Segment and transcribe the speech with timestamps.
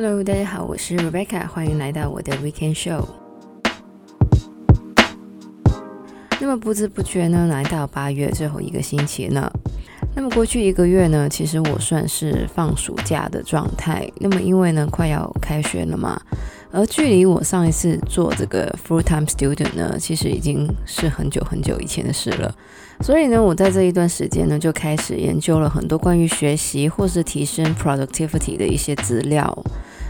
[0.00, 3.04] Hello，大家好，我是 Rebecca，欢迎来到我的 Weekend Show。
[6.40, 9.50] 那么不知不觉呢，来到八月最后一个星期呢。
[10.14, 14.08] 那么过去一个月呢，其实我算是放暑假的状态。
[14.20, 16.16] 那么因为呢，快要开学了嘛，
[16.70, 22.54] 而距离我上一次做这个 full time student 呢，其实已经是很久很久以前的事了。
[23.00, 29.64] 所以呢，我在这一段时间呢，就开始研究了很多关于学习或是提升 productivity 的一些资料。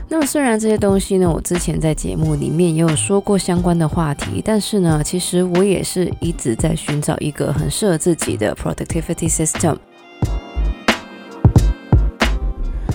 [0.09, 9.77] 那么虽然这些东西呢，我之前在节目里面也有说过相关的话题，但是呢，其实我也是一直在寻找一个很适合自己的 productivity system。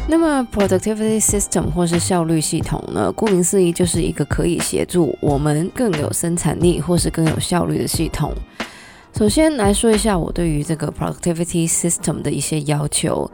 [0.06, 8.32] 那么 productivity system 或是效率系统呢，顾名思义，就是一个可以协助我们更有生产力或是更有效率的系统。
[9.18, 13.30] 首先来说一下我对于这个 productivity system 的一些要求。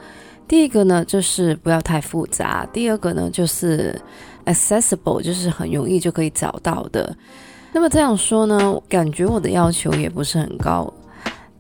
[0.48, 4.00] 第一个呢，就是不要太复杂；第二个呢，就是
[4.46, 7.16] accessible，就是很容易就可以找到的。
[7.72, 10.92] 那么这样说呢，感觉我的要求也不是很高。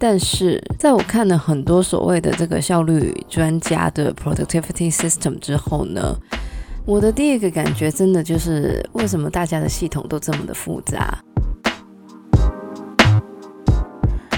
[0.02, 6.16] 但是在我看了很多所谓的这个效率专家的 productivity system 之后呢，
[6.86, 11.20] 我的第一个感觉真的就是，为什么大家的系统都这么的复杂？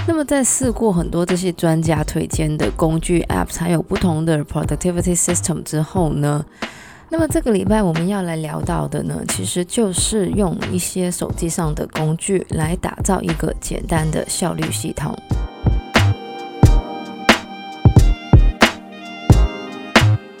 [0.04, 6.44] 那么在试过很多这些专家推荐的工具 apps，还有不同的 productivity system 之后呢，
[7.12, 15.14] 那么这个礼拜我们要来聊到的呢，其实就是用一些手机上的工具来打造一个简单的效率系统。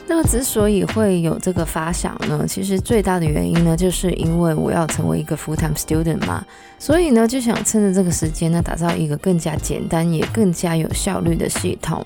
[0.08, 6.42] 那么之所以会有这个发想呢，其实最大的原因呢，就是因为我要成为一个 full-time student 嘛，
[6.78, 12.02] 所以呢就想趁着这个时间呢，打造一个更加简单也更加有效率的系统。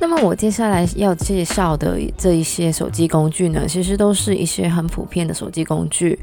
[0.00, 6.18] 那么我接下来要介绍的这一些手机工具呢，其实都是一些很普遍的手机工具。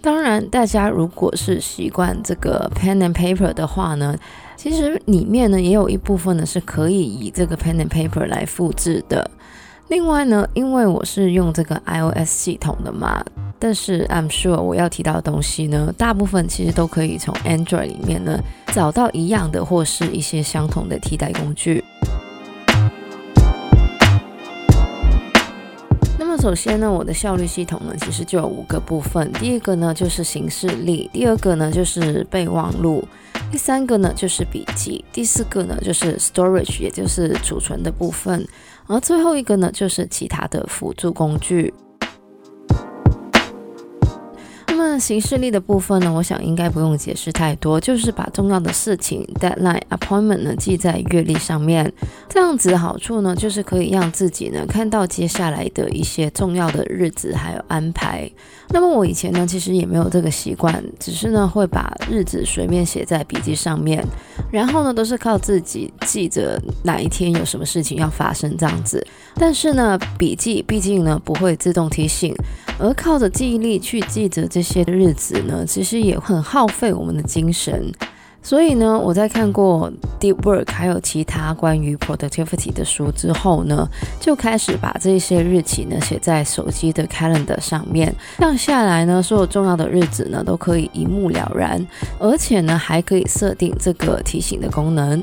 [0.00, 4.16] 当然，大家如果是习惯这个 pen and paper 的话呢，
[4.56, 9.28] 其实里面呢也有一部分呢是可以以这个 pen and paper 来复制的。
[9.88, 13.24] 另外呢，因为我是用这个 iOS 系统的嘛，
[13.58, 18.38] 但是 I'm sure 我要提到的东西呢，大部分其实都可以从 Android 里面呢
[18.72, 21.82] 找到一样的或是一些相同的替代工具。
[26.40, 29.30] 首先呢，我的效率系统呢，其实就有五个部分。
[29.34, 33.06] 第一个呢就是行事历，第二个呢就是备忘录，
[33.50, 38.46] 第三个呢就是笔记，第四个呢就是 storage，也就是储存的部分。
[38.86, 41.74] 而最后一个呢，就是其他的辅助工具。
[44.98, 51.92] 行事历的部分呢，我想应该不用解释太多，就是把重要的事情 deadline appointment 呢记在月历上面。
[52.28, 58.30] 这样子的好处呢，就是可以让自己呢看到接下来的一些重要的日子还有安排。
[58.70, 64.04] 那么我以前呢，其实也没有这个习惯，只是呢会把日子随便写在笔记上面，
[64.50, 69.06] 然后呢都是靠自己记着哪一天有什么事情要发生这样子。
[69.36, 72.34] 但是呢，笔记毕竟呢不会自动提醒，
[72.78, 74.78] 而靠着记忆力去记着这些。
[74.88, 77.92] 日子呢，其实也很耗费我们的精神。
[78.48, 83.86] 所以呢，我在看过 Deep Work 还有其他关于 Productivity 的书之后呢，
[84.18, 88.14] 就开始把这些日期呢写在手机的 Calendar 上面。
[88.38, 91.86] 这样下来呢，所有重要的日子呢都可以一目了然，
[92.18, 95.22] 而且呢还可以设定这个提醒的功能。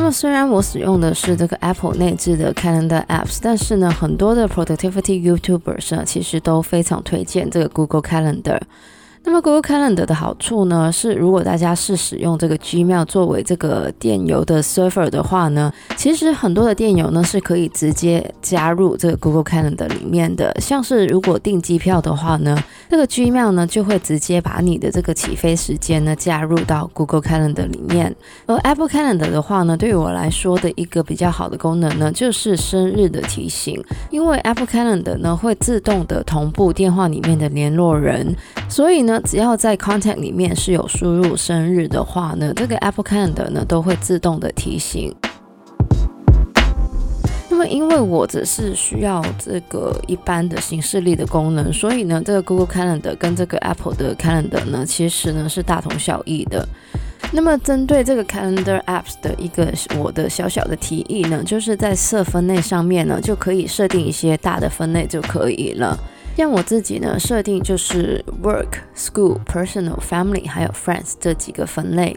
[0.00, 8.58] 那么虽然我使用的是这个 Apple 内置的 Calendar Apps，但是呢，很多的 Productivity YouTubers 呢，其实都非常推荐这个 Google Calendar。
[9.30, 20.52] 那么 Google Calendar 的好处呢，是如果大家是使用这个 Gmail 作为这个电邮的 server 的话呢，其实很多的电邮呢是可以直接加入这个 Google Calendar 里面的。
[20.60, 28.12] 像是如果订机票的话呢，这个 Gmail 呢就会直接把你的这个起飞时间呢加入到 Google Calendar 里面。
[28.46, 33.80] 而 Apple Calendar 的话呢，对于我来说的一个比较好的功能呢，就是生日的提醒，
[34.10, 38.34] 因为 Apple Calendar 呢会自动的同步电话里面的联络人，
[38.70, 39.20] 所以呢。
[39.22, 45.14] 只要在 contact 里面是有输入生日的话呢，这个 Apple Calendar 呢都会自动的提醒。
[47.48, 56.66] 那么因为我只是需要这个一般的行事历的功能，所以呢，这个 Google Calendar 跟这个 Apple 的 Calendar 呢，其实呢是大同小异的。
[57.32, 65.96] 那么针对这个 Calendar Apps 的一个我的小小的提议呢，就是在设分类上面呢，就可以设定一些大的分类就可以了。
[66.40, 72.16] 像我自己呢，设定就是 work、school、personal、family，还有 friends 这几个分类。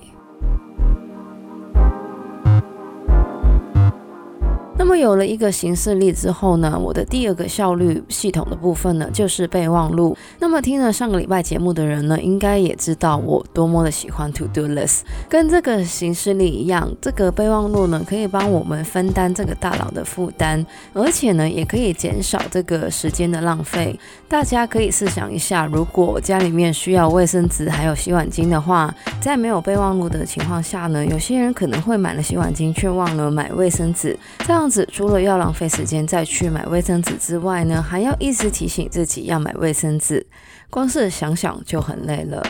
[4.93, 10.15] 么有了一个行事历之后呢，我的第二个效率系统的部分呢，就是备忘录。
[10.37, 20.63] 那么听了上个礼拜节目的人呢，应该也知道我多么的喜欢 To Do List，跟这个行事历一样，这个备忘录呢，可以帮我们分担这个大脑的负担，
[20.93, 23.99] 而且呢，也可以减少这个时间的浪费。
[24.29, 40.25] 大家可以试想一下，如果家里面需要卫生纸还有洗碗巾的话，在没有备忘录的情况下呢，有些人可能会买了洗碗巾却忘了买卫生纸，这样子除了要浪费时间再去买卫生纸之外呢，还要一直提醒自己要买卫生纸，
[40.69, 42.43] 光是想想就很累了。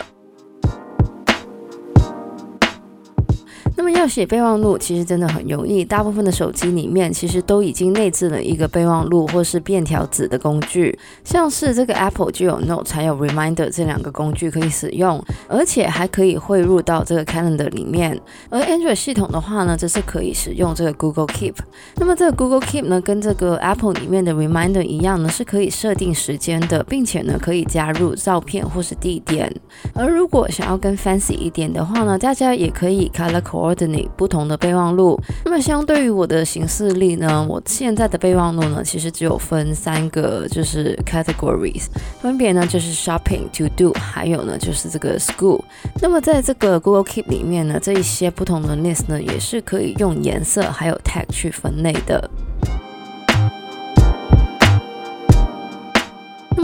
[3.84, 5.84] 那么要写备忘录，其实真的很容易。
[5.84, 18.18] 大部分的手机里面其实都已经内置了一个备忘录或是便条纸的工具，像是这个 Apple 就有 Note 还有 Reminder 这两个工具可以使用，而且还可以汇入到这个 Calendar 里面。
[18.48, 21.56] 而 Android 系统的话呢，则是可以使用这个 Google Keep。
[21.96, 29.54] 那么这个 Google Keep 呢，跟这个 Apple 里面的 Reminder 一样呢，是可以设定时间的，并且呢可以加入照片或是地点。
[29.92, 33.73] 而如果想要更 fancy 一点的话呢，大家也可以 Color Coordinate
[34.16, 35.20] 不同的备忘录。
[35.44, 41.86] 那么相对于我的行事历呢，我现在的备忘录呢，其实只有分三个，就是 categories，
[42.20, 45.60] 分别呢就是 shopping、to do，还有呢就是这个 school。
[46.00, 52.30] 那么在这个 Google Keep 里面呢，这一些不同的 list 呢，也是可以用颜色还有 tag 去分类的。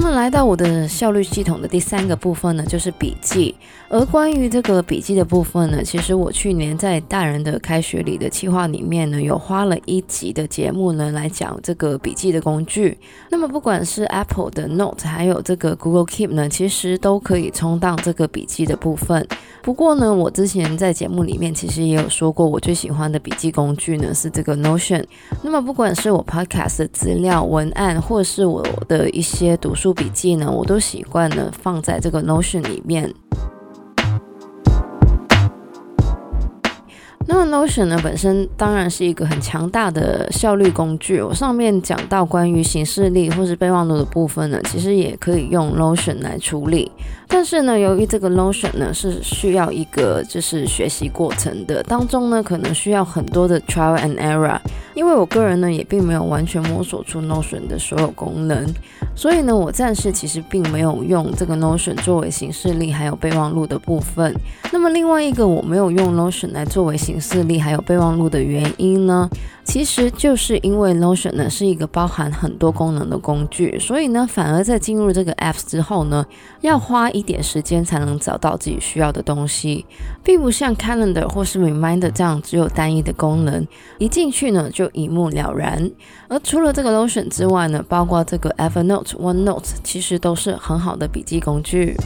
[0.03, 3.55] 那么来到我的效率系统的第三个部分呢，就是笔记。
[3.91, 12.97] 而关于这个笔记的部分呢，其实我去年在大人的开学礼的计划里面呢，有花了一集的节目呢来讲这个笔记的工具。
[13.29, 19.27] 那么不管是 Apple 的 Note，还有这个 Google Keep 呢，其实都可以充当这个笔记的部分。
[19.61, 25.05] 不过呢，我之前在节目里面其实也有说过，我最喜欢的笔记工具呢是这个 Notion。
[25.43, 33.13] 那么不管是我 Podcast 的资料文案，或是我的一些读书笔记呢，我都习惯呢放在这个 Notion 里面。
[37.27, 41.21] 那么 Notion 呢，本身当然是一个很强大的效率工具。
[41.21, 46.91] 我上面讲到关于行事历或是备忘录的部分呢，其实也可以用 Notion 来处理。
[47.29, 54.59] 但是呢，由于这个 Notion 呢是需要一个就是学习过程的，当中呢可能需要很多的 trial and error。
[55.01, 58.67] 因为我个人呢也并没有完全摸索出 Notion 的所有功能，
[59.15, 64.37] 所以呢我暂时其实并没有用这个 Notion 作为行事历还有备忘录的部分。
[64.71, 69.27] 那么另外一个我没有用 Notion 来作为行事历还有备忘录的原因呢，
[69.63, 76.27] 其实就是因为 Notion 呢是一个包含很多功能的工具，所以呢反而在进入这个 Apps 之后呢，
[76.61, 79.87] 要花一点时间才能找到自己需要的东西，
[80.25, 83.67] 并不像 Calendar 或是 Reminder 这样只有单一的功能，
[83.99, 85.91] 一进去呢就一目了然。
[86.29, 91.97] 而除了这个 Notion 之外呢，包括这个 Evernote、OneNote 其实都是很好的笔记工具。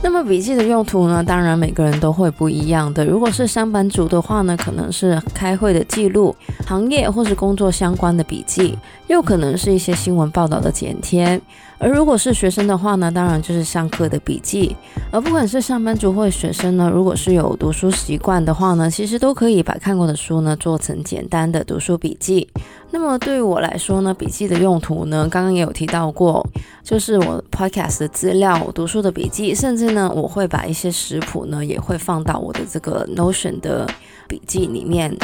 [0.00, 3.04] 那么笔记的用途呢，当然每个人都会不一样的。
[3.04, 6.34] 如果是上班族的话呢，可能是开会的记录、
[6.66, 8.78] 行业或是工作相关的笔记，
[9.08, 11.40] 又可能是一些新闻报道的剪贴。
[11.78, 14.76] 而如果是学生的话呢，当然就是上课的笔记。
[15.10, 22.48] 而不管是上班族或者学生呢，如果是有读书习惯的话呢，其实都可以把看过的书呢做成简单的读书笔记。
[22.90, 26.44] 那么对于我来说呢，笔记的用途呢，刚刚也有提到过，
[26.82, 33.88] 就是我 podcast 的资料、读书的笔记，甚至呢，我会把一些食谱呢也会放到我的这个 Notion 的
[34.26, 35.16] 笔记里面。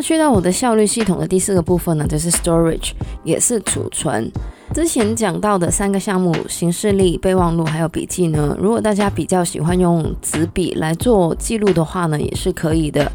[0.00, 2.92] 去到我的效率系统的第四个部分呢，就是 storage，
[3.24, 4.30] 也是储存。
[4.72, 8.56] 之前讲到的三个项目：行事历、备忘录还有笔记呢。
[8.60, 13.10] 如果大家比较喜欢用纸笔来做记录的话呢，也是可以的。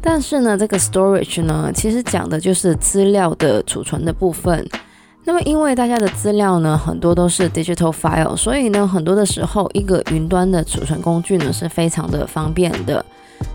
[0.00, 4.66] 但是呢，这个 storage 呢，其实讲的就是资料的储存的部分。
[5.24, 13.04] 那么因为大家的资料呢，很多都是 digital file，所以呢，很多的时候一个云端的储存工具呢是非常的方便的。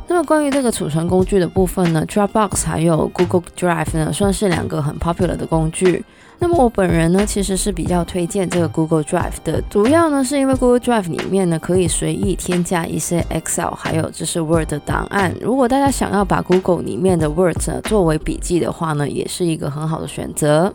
[0.07, 6.05] 那么关于这个储存工具的部分呢，Dropbox 还有 Google Drive 呢，算是两个很 popular 的工具。
[6.37, 15.33] 那么我本人呢，其实是比较推荐这个 Google Drive 的，主要呢是因为 Google Drive 里面呢可以随意添加一些 Excel 还有就是 Word 的档案。
[15.41, 20.73] 如果大家想要把 Google 里面的 Word 作为笔记的话呢，也是一个很好的选择。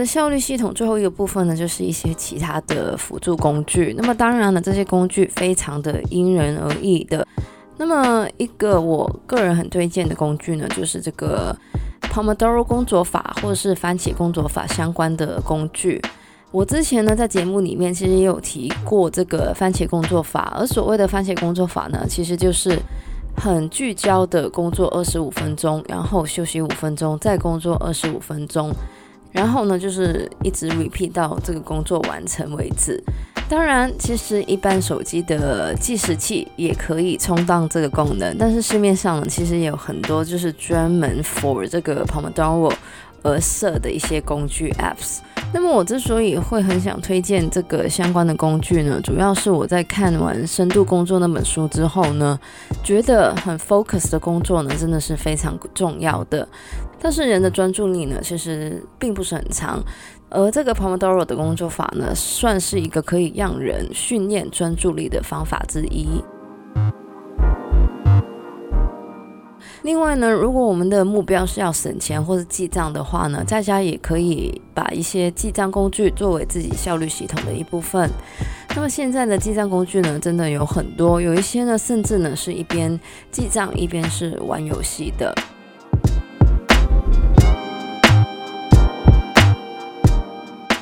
[0.00, 3.94] 的效率系统最后一个部分呢，就是一些其他的辅助工具。
[3.96, 7.24] 那么当然了，这些工具非常的因人而异的。
[7.76, 11.56] 那么一个我个人很推荐的工具呢，就是这个
[12.12, 16.00] Pomodoro 工作法或者是番茄工作法相关的工具。
[16.50, 22.76] 我之前呢在节目里面其实也有提过这个番茄工作法，而所谓的番茄工作法呢，其实就是
[23.36, 28.70] 很聚焦的工作二十五分钟，然后休息五分钟，再工作二十五分钟。
[29.32, 33.02] 然后呢，就是一直 repeat 到这个工作完成为止。
[33.48, 42.72] 当然，其实一般手机的计时器也可以充当这个功能，但是市面上，其实也有很多就是专门 for 这个 Pomodoro
[43.22, 45.18] 而设的一些工具 apps。
[45.52, 52.38] 那么我之所以会很想推荐这个相关的工具呢，主要是我在看完《深度工作》那本书之后呢，
[52.84, 56.48] 觉得很 focus 的工作呢，真的是非常重要的。
[57.00, 59.82] 但是人的专注力呢，其实并不是很长，
[60.28, 66.22] 而这个 Pomodoro 的工作法呢，算是一个可以让人训练专注力的方法之一。
[69.82, 78.10] 另外呢，如果我们的目标是要省钱或者记账的话呢，在家也可以把一些记账工具作为自己效率系统的一部分。
[78.76, 82.98] 那么现在的记账工具呢，真的有很多，有一些呢，甚至呢是一边
[83.32, 85.34] 记账一边是玩游戏的。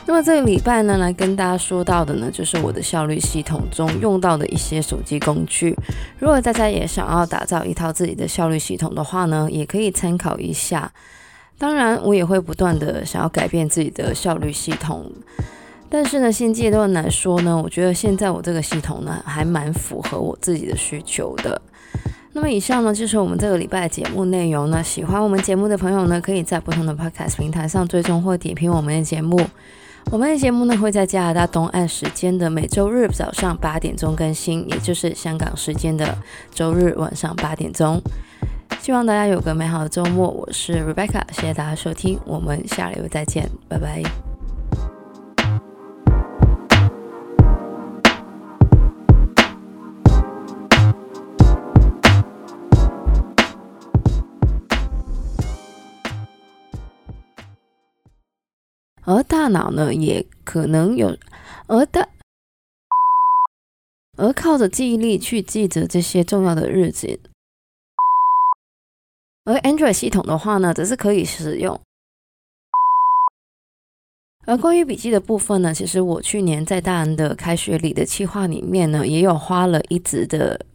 [0.08, 5.76] 那么这个礼拜呢，来跟大家说到的呢，就是我的效率系统中用到的一些手机工具。
[6.18, 10.90] 如果大家也想要打造一套自己的效率系统的话呢，也可以参考一下。
[11.58, 15.12] 当然，我也会不断的想要改变自己的效率系统。
[15.90, 21.60] 但是呢，现阶段来说呢，我觉得现在我这个系统呢，还蛮符合我自己的需求的。
[22.32, 24.82] 那么以上呢，就是我们这个礼拜的节目内容呢。
[24.82, 29.38] 喜欢我们节目的朋友呢，可以在不同的 Podcast 平台上追踪或点评我们的节目。
[30.10, 36.16] 我们的节目呢，会在加拿大东岸时间的每周日早上八点钟更新，也就是香港时间的
[36.50, 38.00] 周日晚上八点钟。
[38.80, 40.28] 希望大家有个美好的周末。
[40.28, 44.27] 我是 Rebecca，谢谢大家收听，我们下礼拜再见，拜拜。
[59.08, 61.16] 而大脑呢，也可能有，
[61.66, 62.06] 而大，
[64.18, 67.18] 而靠着记忆力去记着这些重要的日子。
[69.46, 71.80] 而 Android 系统的话呢，则是可以使用。
[74.44, 80.66] 而关于笔记的部分呢，其实我去年在大人的开学礼的计划里面呢，也有花了一直的